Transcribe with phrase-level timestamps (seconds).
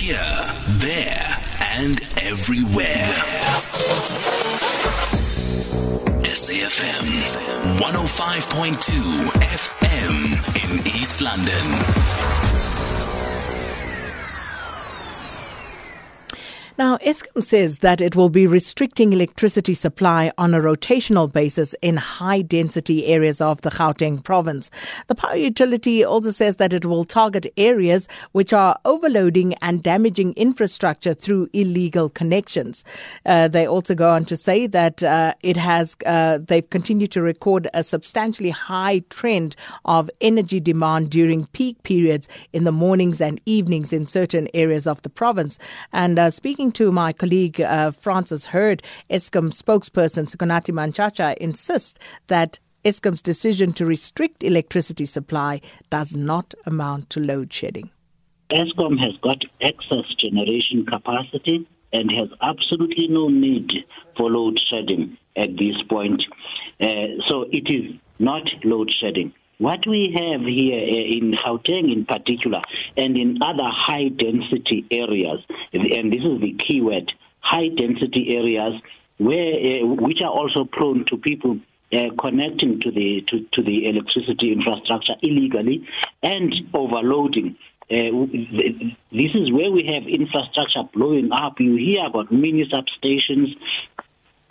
[0.00, 3.12] Here, there, and everywhere.
[6.24, 7.04] SAFM
[7.78, 12.59] 105.2 FM in East London.
[16.80, 21.98] Now, Eskom says that it will be restricting electricity supply on a rotational basis in
[21.98, 24.70] high density areas of the Gauteng province.
[25.08, 30.32] The power utility also says that it will target areas which are overloading and damaging
[30.38, 32.82] infrastructure through illegal connections.
[33.26, 37.20] Uh, they also go on to say that uh, it has, uh, they've continued to
[37.20, 39.54] record a substantially high trend
[39.84, 45.02] of energy demand during peak periods in the mornings and evenings in certain areas of
[45.02, 45.58] the province.
[45.92, 46.30] And uh,
[46.72, 51.98] to my colleague uh, Francis Herd, Eskom spokesperson Sikonathi Mantshantsha insists
[52.28, 55.60] that Eskom's decision to restrict electricity supply
[55.90, 57.90] does not amount to load shedding.
[58.50, 63.84] Eskom has got excess generation capacity and has absolutely no need
[64.16, 66.24] for load shedding at this point.
[66.80, 69.32] Uh, so it is not load shedding.
[69.60, 72.62] What we have here uh, in Gauteng in particular
[72.96, 75.40] and in other high density areas,
[75.74, 78.80] and this is the key word, high density areas
[79.18, 81.58] where uh, which are also prone to people
[81.92, 85.86] uh, connecting to the to, to the electricity infrastructure illegally
[86.22, 87.54] and overloading.
[87.90, 88.24] Uh,
[89.12, 91.60] this is where we have infrastructure blowing up.
[91.60, 93.54] You hear about mini substations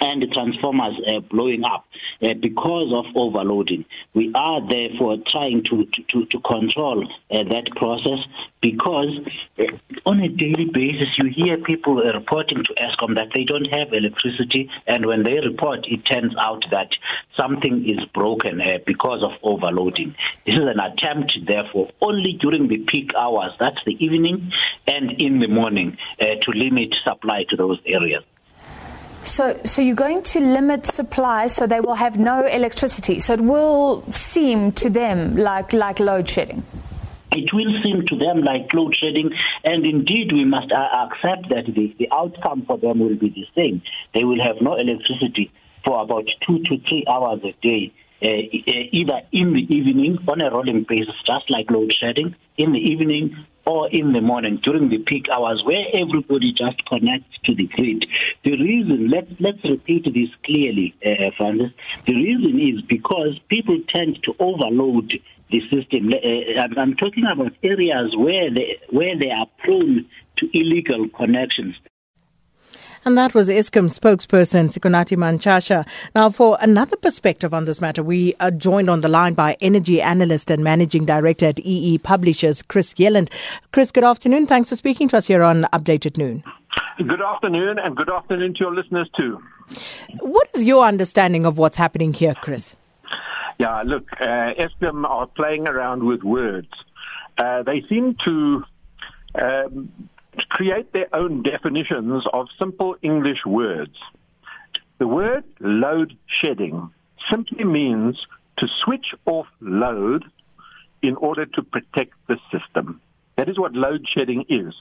[0.00, 1.86] and transformers uh, blowing up
[2.22, 3.84] uh, because of overloading.
[4.14, 8.18] We are therefore trying to to, to control uh, that process
[8.60, 9.18] because
[9.58, 9.64] uh,
[10.06, 14.70] on a daily basis you hear people reporting to Eskom that they don't have electricity,
[14.86, 16.90] and when they report, it turns out that
[17.36, 20.14] something is broken uh, because of overloading.
[20.46, 24.52] This is an attempt, therefore, only during the peak hours, that's the evening
[24.86, 28.24] and in the morning, uh, to limit supply to those areas.
[29.24, 33.18] So, so you're going to limit supply so they will have no electricity.
[33.18, 36.64] So it will seem to them like, like load shedding.
[37.30, 39.30] It will seem to them like load shedding,
[39.62, 43.46] and indeed we must uh, accept that the, the outcome for them will be the
[43.54, 43.82] same.
[44.14, 45.52] They will have no electricity
[45.84, 47.92] for about two to three hours a day,
[48.22, 52.78] uh, either in the evening on a rolling basis, just like load shedding, in the
[52.78, 53.36] evening
[53.68, 58.06] or in the morning during the peak hours where everybody just connects to the grid.
[58.42, 61.72] The reason, let's, let's repeat this clearly, uh, Francis.
[62.06, 65.12] The reason is because people tend to overload
[65.50, 66.14] the system.
[66.14, 70.06] Uh, I'm talking about areas where they, where they are prone
[70.36, 71.76] to illegal connections.
[73.08, 75.88] And that was Eskom spokesperson Sikonathi Mantshantsha.
[76.14, 80.02] Now, for another perspective on this matter, we are joined on the line by energy
[80.02, 83.30] analyst and managing director at EE Publishers, Chris Yelland.
[83.72, 84.46] Chris, good afternoon.
[84.46, 86.44] Thanks for speaking to us here on Update at Noon.
[86.98, 89.42] Good afternoon, and good afternoon to your listeners too.
[90.20, 92.76] What is your understanding of what's happening here, Chris?
[93.58, 96.68] Yeah, look, uh, Eskom are playing around with words.
[97.38, 98.64] Uh, they seem to
[99.34, 100.10] um,
[100.50, 103.96] create their own definitions of simple English words.
[104.98, 106.90] The word load shedding
[107.30, 108.18] simply means
[108.58, 110.24] to switch off load
[111.02, 113.00] in order to protect the system.
[113.36, 114.74] That is what load shedding is.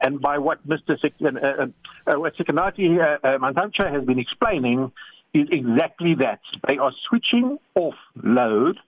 [0.00, 1.00] And by what Mr.
[1.00, 1.66] Sik- uh, uh,
[2.06, 4.92] uh, what Sikonathi uh, uh, Mantshantsha has been explaining
[5.32, 6.40] is exactly that.
[6.68, 8.78] They are switching off load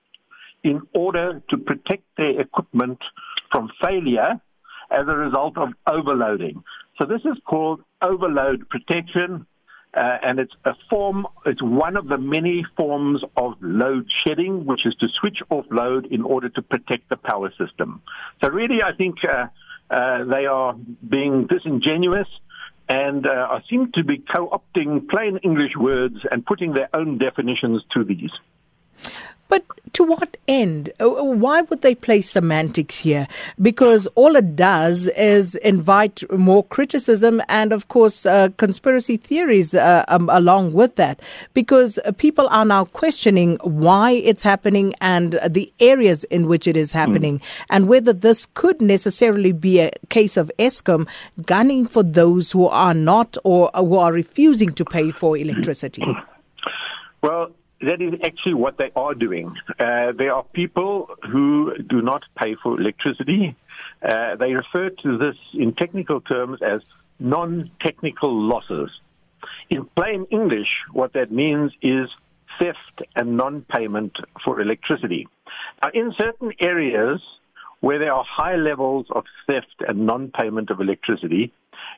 [0.63, 2.99] in order to protect their equipment
[3.51, 4.41] from failure
[4.91, 6.63] as a result of overloading.
[6.99, 9.47] So this is called overload protection,
[9.95, 14.85] uh, and it's a form, it's one of the many forms of load shedding, which
[14.85, 18.03] is to switch off load in order to protect the power system.
[18.43, 19.47] So really, I think uh,
[19.91, 20.75] uh, they are
[21.09, 22.29] being disingenuous
[22.89, 28.05] and uh, seem to be co-opting plain English words and putting their own definitions to
[28.05, 28.31] these.
[29.49, 29.65] But
[29.95, 30.93] to what end?
[31.01, 33.27] Uh, why would they play semantics here?
[33.61, 40.05] Because all it does is invite more criticism and, of course, uh, conspiracy theories uh,
[40.09, 41.21] um, along with that.
[41.55, 46.93] Because people are now questioning why it's happening and the areas in which it is
[46.93, 47.45] happening, mm.
[47.71, 51.09] and whether this could necessarily be a case of Eskom
[51.47, 56.05] gunning for those who are not or who are refusing to pay for electricity.
[57.23, 59.55] Well, that is actually what they are doing.
[59.79, 63.55] Uh, there are people who do not pay for electricity.
[64.03, 66.81] Uh, they refer to this in technical terms as
[67.21, 68.91] non-technical losses.
[69.71, 72.09] In plain English, what that means is
[72.59, 75.29] theft and non-payment for electricity.
[75.83, 77.21] Now, in certain areas
[77.81, 81.53] where there are high levels of theft and non-payment of electricity,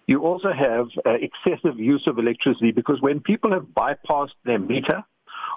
[0.07, 5.03] you also have uh, excessive use of electricity because when people have bypassed their meter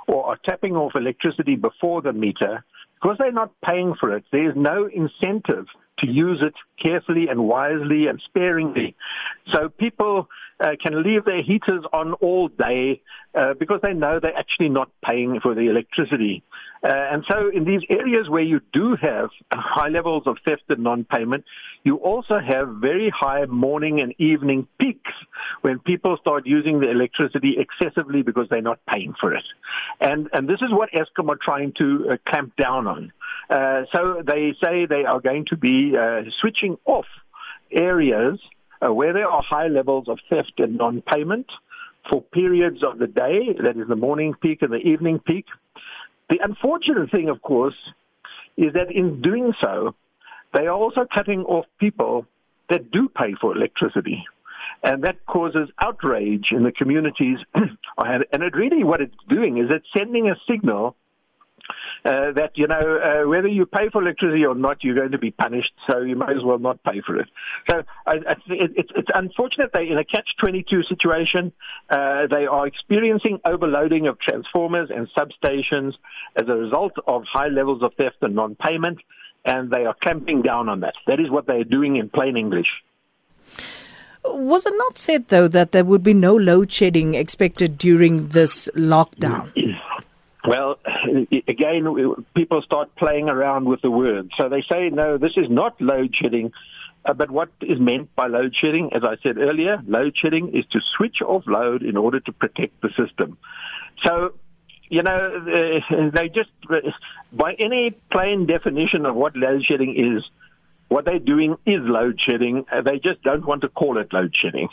[0.07, 2.63] or are tapping off electricity before the meter,
[3.01, 5.65] because they're not paying for it, there's no incentive
[5.99, 8.95] to use it carefully and wisely and sparingly.
[9.53, 10.29] So people
[10.59, 13.01] uh, can leave their heaters on all day
[13.35, 16.43] uh, because they know they're actually not paying for the electricity.
[16.83, 20.83] Uh, and so in these areas where you do have high levels of theft and
[20.83, 21.43] non-payment,
[21.83, 25.11] you also have very high morning and evening peaks
[25.61, 29.43] when people start using the electricity excessively because they're not paying for it.
[29.99, 33.11] And, and this is what Eskom are trying to uh, clamp down on.
[33.49, 37.05] Uh, so they say they are going to be uh, switching off
[37.71, 38.39] areas
[38.81, 41.47] uh, where there are high levels of theft and non-payment
[42.09, 45.45] for periods of the day, that is the morning peak and the evening peak.
[46.29, 47.75] The unfortunate thing, of course,
[48.57, 49.95] is that in doing so,
[50.53, 52.25] they are also cutting off people
[52.69, 54.23] that do pay for electricity.
[54.83, 57.37] And that causes outrage in the communities.
[57.55, 60.95] and it really, what it's doing is it's sending a signal
[62.05, 65.17] uh, that you know uh, whether you pay for electricity or not, you're going to
[65.17, 65.71] be punished.
[65.87, 67.29] So you might as well not pay for it.
[67.69, 71.53] So I, I, it, it's, it's unfortunate they in a catch-22 situation.
[71.89, 75.93] Uh, they are experiencing overloading of transformers and substations
[76.35, 78.99] as a result of high levels of theft and non-payment,
[79.45, 80.95] and they are clamping down on that.
[81.07, 82.67] That is what they are doing in plain English.
[84.25, 88.69] Was it not said, though, that there would be no load shedding expected during this
[88.75, 89.51] lockdown?
[90.45, 90.77] Well,
[91.47, 91.87] again,
[92.35, 94.31] people start playing around with the words.
[94.37, 96.51] So they say, no, this is not load shedding.
[97.05, 100.65] Uh, but what is meant by load shedding, as I said earlier, load shedding is
[100.71, 103.37] to switch off load in order to protect the system.
[104.05, 104.33] So,
[104.93, 106.51] you know, they just,
[107.31, 110.23] by any plain definition of what load shedding is,
[110.87, 112.65] what they're doing is load shedding.
[112.71, 114.69] Uh, they just don't want to call it load shedding.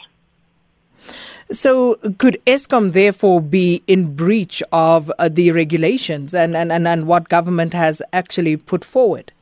[1.50, 7.06] So, could Eskom therefore be in breach of uh, the regulations and, and, and, and
[7.06, 9.32] what government has actually put forward?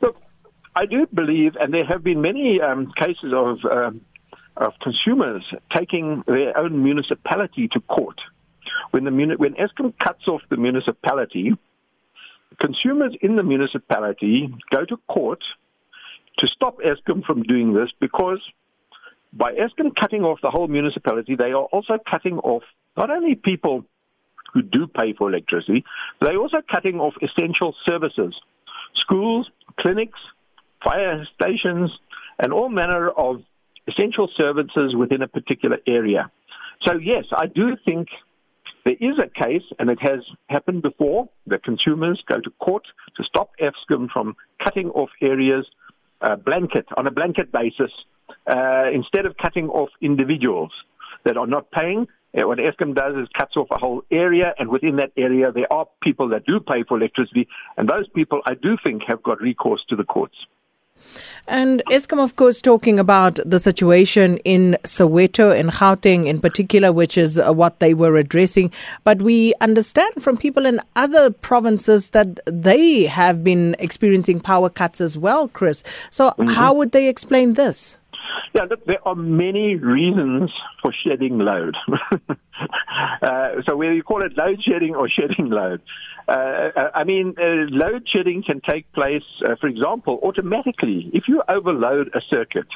[0.00, 0.16] Look,
[0.74, 4.00] I do believe, and there have been many um, cases of, um,
[4.56, 5.44] of consumers
[5.76, 8.18] taking their own municipality to court.
[8.92, 11.52] When, the, when Eskom cuts off the municipality,
[12.60, 15.42] consumers in the municipality go to court
[16.38, 18.40] to stop Eskom from doing this because
[19.32, 22.62] by Eskom cutting off the whole municipality, they are also cutting off
[22.96, 23.84] not only people
[24.52, 25.84] who do pay for electricity,
[26.20, 28.34] they're also cutting off essential services,
[28.94, 29.50] schools,
[29.80, 30.18] clinics,
[30.84, 31.90] fire stations,
[32.38, 33.42] and all manner of
[33.88, 36.30] essential services within a particular area.
[36.84, 38.08] So yes, I do think
[38.84, 42.84] there is a case, and it has happened before, that consumers go to court
[43.16, 45.66] to stop Eskom from cutting off areas
[46.20, 47.90] uh, blanket on a blanket basis
[48.46, 50.72] uh, instead of cutting off individuals
[51.24, 54.96] that are not paying, what Eskom does is cuts off a whole area, and within
[54.96, 57.46] that area, there are people that do pay for electricity,
[57.76, 60.36] and those people, I do think, have got recourse to the courts.
[61.48, 67.18] And Eskom, of course, talking about the situation in Soweto and Gauteng in particular, which
[67.18, 68.72] is uh, what they were addressing.
[69.04, 75.00] But we understand from people in other provinces that they have been experiencing power cuts
[75.00, 75.82] as well, Chris.
[76.10, 76.46] So, mm-hmm.
[76.46, 77.98] how would they explain this?
[78.54, 81.74] Yeah, look, there are many reasons for shedding load.
[83.22, 85.80] uh, so whether you call it load shedding or shedding load,
[86.28, 91.10] uh, uh I mean, uh, load shedding can take place, uh, for example, automatically.
[91.12, 92.68] If you overload a circuit,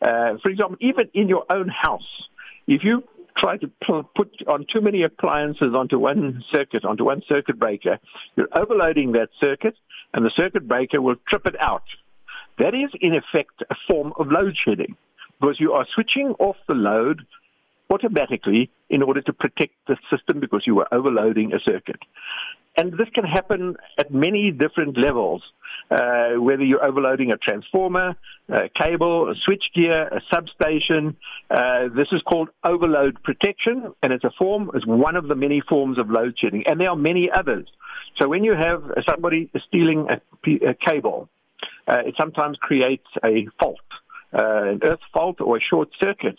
[0.00, 2.28] uh, for example, even in your own house,
[2.66, 3.04] if you
[3.36, 3.70] try to
[4.14, 7.98] put on too many appliances onto one circuit, onto one circuit breaker,
[8.36, 9.74] you're overloading that circuit,
[10.12, 11.84] and the circuit breaker will trip it out
[12.58, 14.96] that is, in effect, a form of load shedding
[15.40, 17.22] because you are switching off the load
[17.90, 22.00] automatically in order to protect the system because you are overloading a circuit.
[22.76, 25.42] And this can happen at many different levels,
[25.90, 28.16] uh, whether you're overloading a transformer,
[28.48, 31.16] a cable, a switchgear, a substation.
[31.50, 35.60] Uh, this is called overload protection, and it's a form, it's one of the many
[35.68, 37.68] forms of load shedding, and there are many others.
[38.18, 41.28] So when you have somebody stealing a, a cable,
[41.86, 43.80] uh, it sometimes creates a fault,
[44.32, 46.36] uh, an earth fault or a short circuit,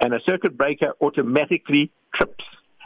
[0.00, 2.44] and a circuit breaker automatically trips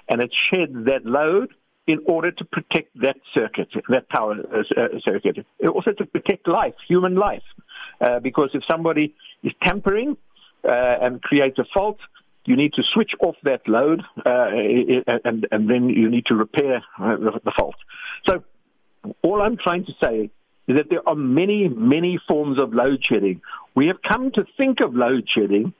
[0.09, 1.53] and it sheds that load
[1.87, 5.45] in order to protect that circuit, that power uh, uh circuit.
[5.67, 7.43] Also to protect life, human life,
[8.01, 10.17] uh, because if somebody is tampering
[10.65, 11.99] uh, and creates a fault,
[12.45, 14.49] you need to switch off that load, uh,
[15.25, 17.77] and, and then you need to repair uh, the, the fault.
[18.27, 18.43] So
[19.23, 20.31] all I'm trying to say
[20.67, 23.41] is that there are many, many forms of load shedding.
[23.75, 25.73] We have come to think of load shedding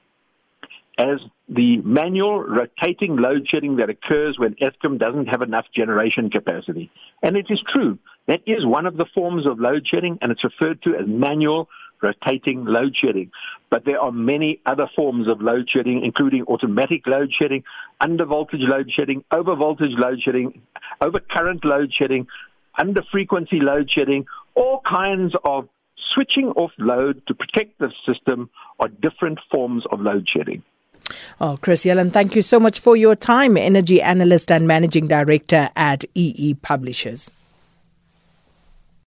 [0.99, 6.91] as the manual rotating load shedding that occurs when Eskom doesn't have enough generation capacity.
[7.23, 7.99] And it is true.
[8.27, 11.69] That is one of the forms of load shedding, and it's referred to as manual
[12.03, 13.31] rotating load shedding.
[13.71, 17.63] But there are many other forms of load shedding, including automatic load shedding,
[18.01, 20.61] under voltage load shedding, over voltage load shedding,
[21.01, 22.27] over current load shedding,
[22.79, 25.69] under frequency load shedding, all kinds of
[26.15, 30.63] switching off load to protect the system are different forms of load shedding.
[31.41, 35.71] Oh, Chris Yelland, thank you so much for your time, energy analyst and managing director
[35.77, 37.31] at EE Publishers.